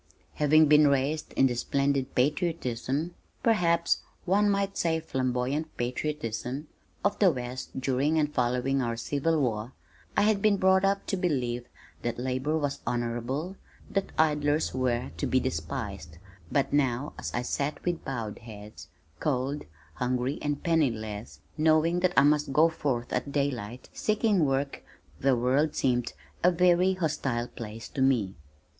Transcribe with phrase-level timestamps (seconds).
[0.33, 3.13] Having been raised in the splendid patriotism,
[3.43, 6.67] perhaps one might say flamboyant patriotism,
[7.05, 9.73] of the West during and following our Civil War,
[10.17, 11.65] I had been brought up to believe
[12.01, 13.57] that labor was honorable,
[13.91, 16.17] that idlers were to be despised,
[16.51, 18.73] but now as I sat with bowed head,
[19.19, 24.81] cold, hungry and penniless, knowing that I must go forth at daylight seeking work,
[25.19, 26.13] the world seemed
[26.43, 28.33] a very hostile place to me.